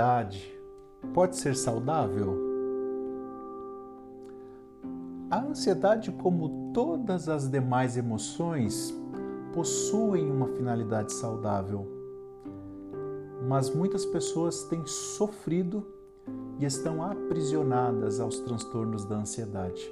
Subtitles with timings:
[0.00, 0.58] ansiedade
[1.12, 2.34] pode ser saudável?
[5.30, 8.94] A ansiedade, como todas as demais emoções,
[9.52, 11.86] possuem uma finalidade saudável.
[13.46, 15.86] Mas muitas pessoas têm sofrido
[16.58, 19.82] e estão aprisionadas aos transtornos da ansiedade.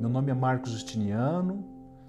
[0.00, 1.64] Meu nome é Marcos Justiniano,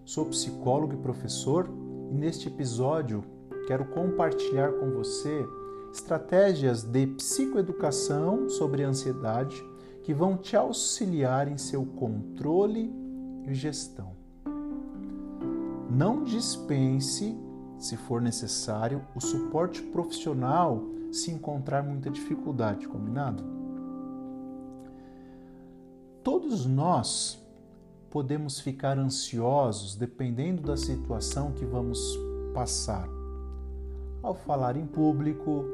[0.05, 1.68] sou psicólogo e professor,
[2.12, 3.23] e neste episódio
[3.68, 5.46] quero compartilhar com você
[5.91, 9.63] estratégias de psicoeducação sobre ansiedade
[10.03, 12.93] que vão te auxiliar em seu controle
[13.45, 14.13] e gestão.
[15.89, 17.38] Não dispense,
[17.77, 23.43] se for necessário, o suporte profissional se encontrar muita dificuldade, combinado?
[26.24, 27.43] Todos nós
[28.09, 31.99] podemos ficar ansiosos dependendo da situação que vamos
[32.53, 33.07] passar
[34.21, 35.65] ao falar em público,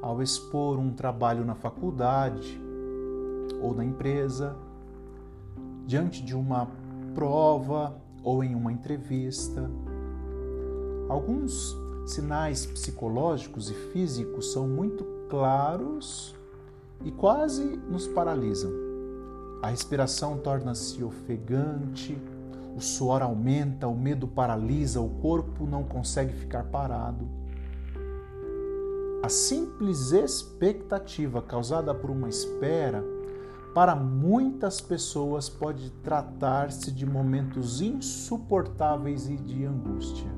[0.00, 2.60] ao expor um trabalho na faculdade
[3.60, 4.56] ou na empresa,
[5.86, 6.68] diante de uma
[7.14, 9.70] prova ou em uma entrevista.
[11.08, 11.76] Alguns
[12.06, 16.34] sinais psicológicos e físicos são muito claros
[17.04, 18.70] e quase nos paralisam.
[19.62, 22.16] A respiração torna-se ofegante,
[22.76, 27.26] o suor aumenta, o medo paralisa, o corpo não consegue ficar parado.
[29.20, 33.04] A simples expectativa causada por uma espera,
[33.74, 40.30] para muitas pessoas pode tratar-se de momentos insuportáveis e de angústia.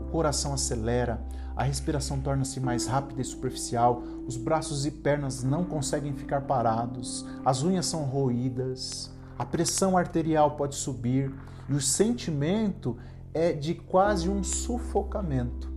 [0.00, 1.26] O coração acelera,
[1.56, 7.26] a respiração torna-se mais rápida e superficial, os braços e pernas não conseguem ficar parados,
[7.44, 11.34] as unhas são roídas, a pressão arterial pode subir
[11.68, 12.96] e o sentimento
[13.34, 15.73] é de quase um sufocamento.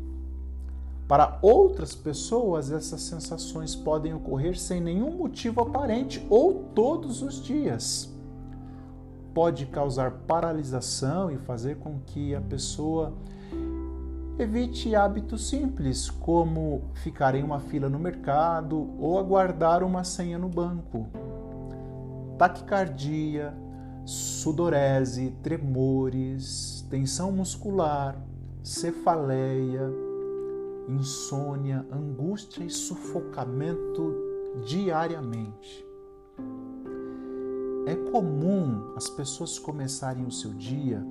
[1.08, 8.14] Para outras pessoas, essas sensações podem ocorrer sem nenhum motivo aparente ou todos os dias.
[9.34, 13.14] Pode causar paralisação e fazer com que a pessoa
[14.38, 20.50] evite hábitos simples, como ficar em uma fila no mercado ou aguardar uma senha no
[20.50, 21.08] banco.
[22.38, 23.54] Taquicardia,
[24.06, 28.16] sudorese, tremores, tensão muscular,
[28.62, 29.90] cefaleia,
[30.88, 34.16] insônia, angústia e sufocamento
[34.66, 35.86] diariamente.
[37.86, 41.04] É comum as pessoas começarem o seu dia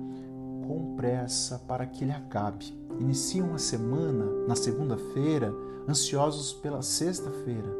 [0.67, 2.77] com pressa para que ele acabe.
[2.99, 5.53] Iniciam a semana na segunda-feira,
[5.87, 7.75] ansiosos pela sexta-feira.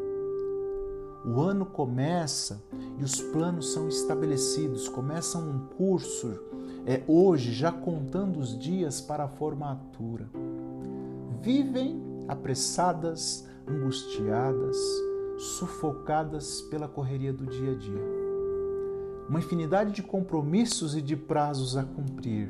[1.25, 2.63] O ano começa
[2.97, 6.39] e os planos são estabelecidos, começam um curso,
[6.85, 10.29] é hoje já contando os dias para a formatura
[11.47, 11.97] vivem
[12.27, 14.75] apressadas, angustiadas,
[15.37, 18.03] sufocadas pela correria do dia a dia.
[19.29, 22.49] Uma infinidade de compromissos e de prazos a cumprir.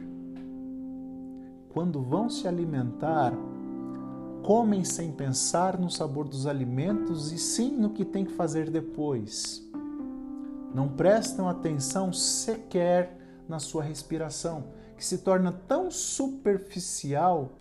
[1.69, 3.33] Quando vão se alimentar,
[4.41, 9.63] comem sem pensar no sabor dos alimentos e sim no que tem que fazer depois.
[10.73, 13.15] Não prestam atenção sequer
[13.47, 14.63] na sua respiração,
[14.97, 17.51] que se torna tão superficial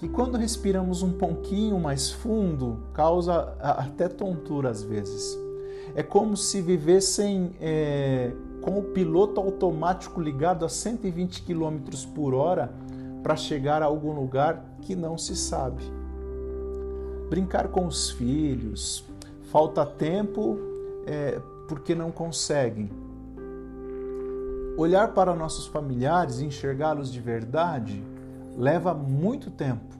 [0.00, 5.38] que quando respiramos um pouquinho mais fundo, causa até tontura às vezes.
[5.94, 11.80] É como se vivessem é, com o piloto automático ligado a 120 km
[12.14, 12.72] por hora
[13.22, 15.84] para chegar a algum lugar que não se sabe.
[17.28, 19.04] Brincar com os filhos,
[19.52, 20.56] falta tempo
[21.06, 22.90] é, porque não conseguem.
[24.78, 28.02] Olhar para nossos familiares e enxergá-los de verdade
[28.60, 29.96] leva muito tempo.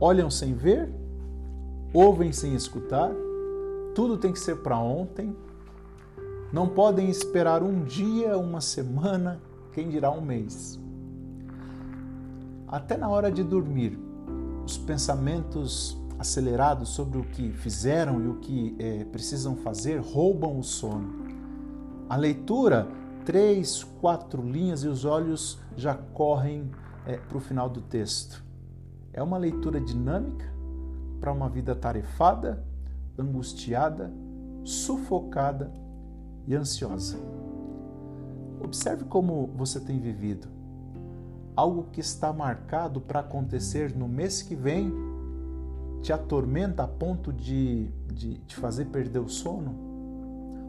[0.00, 0.90] Olham sem ver,
[1.92, 3.12] ouvem sem escutar,
[3.94, 5.36] tudo tem que ser para ontem.
[6.50, 9.42] Não podem esperar um dia, uma semana,
[9.72, 10.80] quem dirá um mês.
[12.66, 13.98] Até na hora de dormir,
[14.64, 20.62] os pensamentos acelerados sobre o que fizeram e o que é, precisam fazer roubam o
[20.62, 21.26] sono.
[22.08, 22.88] A leitura,
[23.26, 26.70] três, quatro linhas e os olhos já correm
[27.06, 28.44] é, para o final do texto.
[29.12, 30.46] É uma leitura dinâmica
[31.20, 32.64] para uma vida tarefada,
[33.18, 34.12] angustiada,
[34.64, 35.72] sufocada
[36.46, 37.18] e ansiosa.
[38.62, 40.48] Observe como você tem vivido.
[41.54, 44.92] Algo que está marcado para acontecer no mês que vem
[46.00, 49.74] te atormenta a ponto de, de, fazer perder o sono?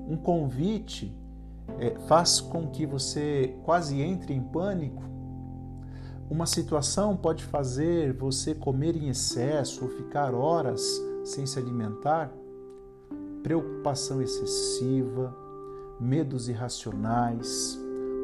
[0.07, 1.15] Um convite
[1.80, 5.12] é, faz com que você quase entre em pânico
[6.33, 12.33] Uma situação pode fazer você comer em excesso ou ficar horas sem se alimentar.
[13.44, 15.31] Preocupação excessiva,
[16.00, 17.80] medos irracionais,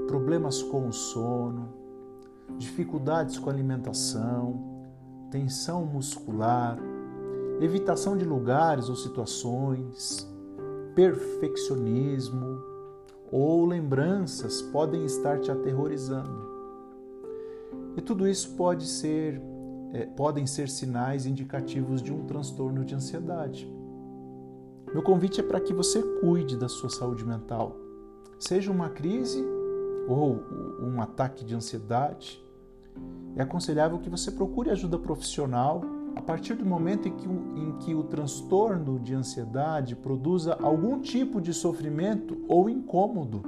[0.07, 1.71] problemas com o sono,
[2.57, 4.59] dificuldades com a alimentação,
[5.29, 6.79] tensão muscular,
[7.61, 10.27] evitação de lugares ou situações,
[10.95, 12.57] perfeccionismo
[13.31, 16.48] ou lembranças podem estar te aterrorizando.
[17.97, 19.41] E tudo isso pode ser,
[19.93, 23.71] é, podem ser sinais indicativos de um transtorno de ansiedade.
[24.93, 27.75] Meu convite é para que você cuide da sua saúde mental,
[28.39, 29.43] seja uma crise
[30.07, 30.43] ou
[30.81, 32.43] um ataque de ansiedade.
[33.35, 35.81] É aconselhável que você procure ajuda profissional
[36.15, 41.39] a partir do momento em que, em que o transtorno de ansiedade produza algum tipo
[41.39, 43.43] de sofrimento ou incômodo,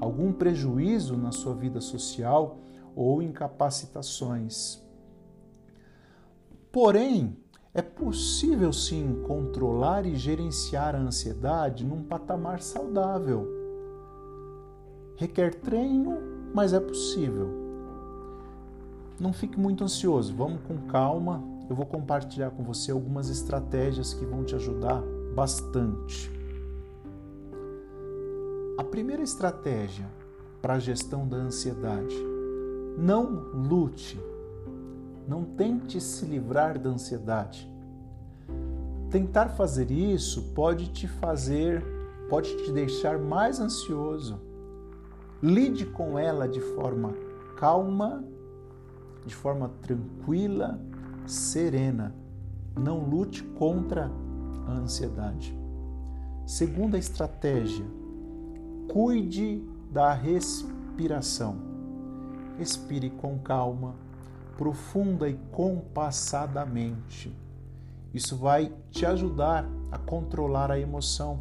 [0.00, 2.58] algum prejuízo na sua vida social
[2.98, 4.82] ou incapacitações.
[6.72, 7.36] Porém,
[7.72, 13.46] é possível sim controlar e gerenciar a ansiedade num patamar saudável.
[15.16, 16.18] Requer treino,
[16.52, 17.48] mas é possível.
[19.20, 21.40] Não fique muito ansioso, vamos com calma.
[21.70, 25.00] Eu vou compartilhar com você algumas estratégias que vão te ajudar
[25.36, 26.32] bastante.
[28.76, 30.06] A primeira estratégia
[30.60, 32.37] para a gestão da ansiedade
[32.98, 34.20] não lute,
[35.28, 37.72] não tente se livrar da ansiedade.
[39.08, 41.84] Tentar fazer isso pode te fazer,
[42.28, 44.40] pode te deixar mais ansioso.
[45.40, 47.14] Lide com ela de forma
[47.56, 48.24] calma,
[49.24, 50.80] de forma tranquila,
[51.24, 52.12] serena.
[52.76, 54.10] Não lute contra
[54.66, 55.56] a ansiedade.
[56.44, 57.86] Segunda estratégia:
[58.88, 59.62] cuide
[59.92, 61.77] da respiração.
[62.58, 63.94] Respire com calma,
[64.56, 67.32] profunda e compassadamente.
[68.12, 71.40] Isso vai te ajudar a controlar a emoção.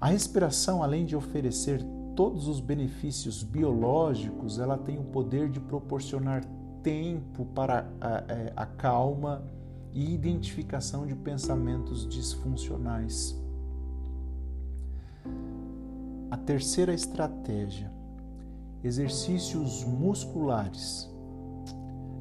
[0.00, 1.84] A respiração, além de oferecer
[2.14, 6.44] todos os benefícios biológicos, ela tem o poder de proporcionar
[6.82, 9.42] tempo para a, a, é, a calma
[9.92, 13.36] e identificação de pensamentos disfuncionais.
[16.30, 17.91] A terceira estratégia
[18.82, 21.10] exercícios musculares.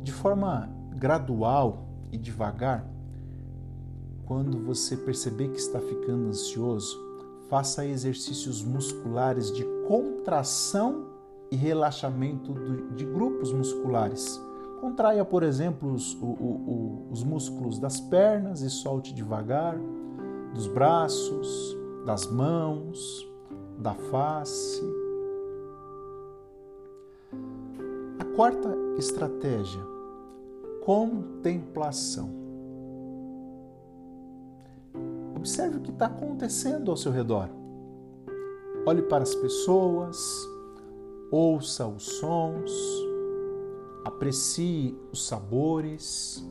[0.03, 2.85] De forma gradual e devagar,
[4.25, 6.97] quando você perceber que está ficando ansioso,
[7.49, 11.07] faça exercícios musculares de contração
[11.51, 12.53] e relaxamento
[12.95, 14.39] de grupos musculares.
[14.79, 19.77] Contraia, por exemplo, os, o, o, os músculos das pernas e solte devagar,
[20.53, 23.27] dos braços, das mãos,
[23.77, 25.00] da face
[28.41, 29.83] Quarta estratégia:
[30.83, 32.27] contemplação.
[35.35, 37.49] Observe o que está acontecendo ao seu redor.
[38.83, 40.17] Olhe para as pessoas,
[41.29, 42.71] ouça os sons,
[44.05, 46.43] aprecie os sabores,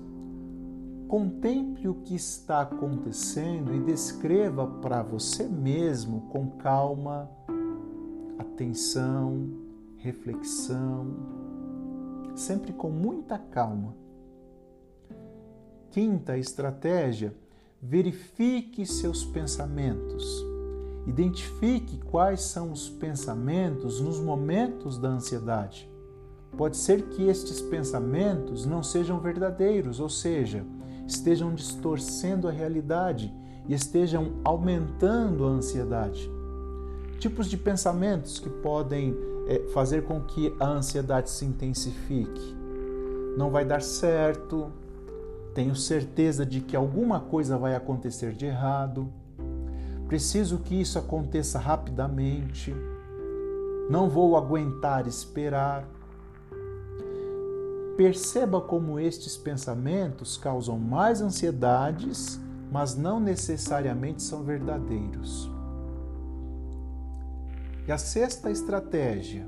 [1.08, 7.28] contemple o que está acontecendo e descreva para você mesmo com calma,
[8.38, 9.50] atenção,
[9.96, 11.39] reflexão
[12.40, 13.94] sempre com muita calma.
[15.90, 17.34] Quinta estratégia:
[17.80, 20.44] verifique seus pensamentos.
[21.06, 25.90] Identifique quais são os pensamentos nos momentos da ansiedade.
[26.56, 30.64] Pode ser que estes pensamentos não sejam verdadeiros, ou seja,
[31.06, 33.32] estejam distorcendo a realidade
[33.68, 36.30] e estejam aumentando a ansiedade.
[37.18, 39.16] Tipos de pensamentos que podem
[39.72, 42.56] fazer com que a ansiedade se intensifique.
[43.36, 44.72] Não vai dar certo,
[45.54, 49.12] tenho certeza de que alguma coisa vai acontecer de errado,
[50.06, 52.74] preciso que isso aconteça rapidamente,
[53.88, 55.88] não vou aguentar esperar.
[57.96, 62.40] Perceba como estes pensamentos causam mais ansiedades,
[62.70, 65.50] mas não necessariamente são verdadeiros.
[67.86, 69.46] E a sexta estratégia: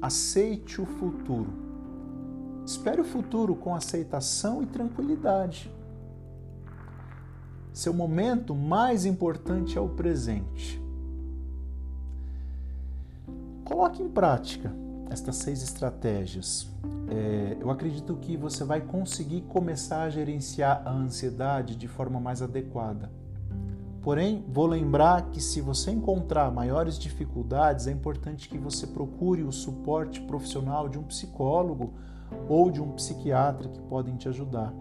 [0.00, 1.52] aceite o futuro.
[2.64, 5.72] Espere o futuro com aceitação e tranquilidade.
[7.72, 10.80] Seu momento mais importante é o presente.
[13.64, 14.72] Coloque em prática
[15.10, 16.68] estas seis estratégias.
[17.08, 22.42] É, eu acredito que você vai conseguir começar a gerenciar a ansiedade de forma mais
[22.42, 23.10] adequada.
[24.02, 29.52] Porém, vou lembrar que se você encontrar maiores dificuldades, é importante que você procure o
[29.52, 31.92] suporte profissional de um psicólogo
[32.48, 34.72] ou de um psiquiatra que podem te ajudar.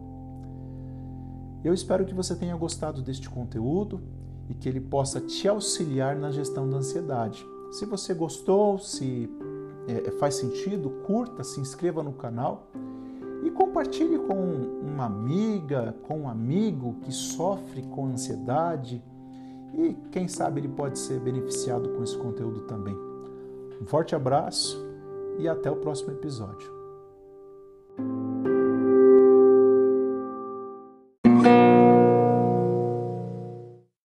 [1.64, 4.02] Eu espero que você tenha gostado deste conteúdo
[4.48, 7.46] e que ele possa te auxiliar na gestão da ansiedade.
[7.72, 9.30] Se você gostou, se
[9.86, 12.68] é, faz sentido, curta, se inscreva no canal
[13.44, 14.34] e compartilhe com
[14.82, 19.04] uma amiga, com um amigo que sofre com ansiedade
[19.74, 22.96] e quem sabe ele pode ser beneficiado com esse conteúdo também.
[23.82, 24.86] Um forte abraço
[25.38, 26.79] e até o próximo episódio.